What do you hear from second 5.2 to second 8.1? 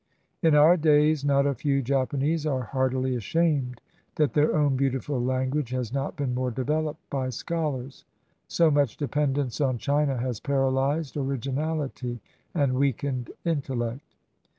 language has not been more developed by scholars.